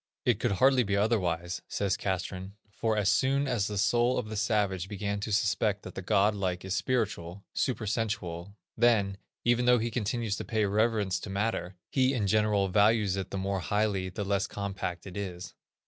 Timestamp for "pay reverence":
10.43-11.19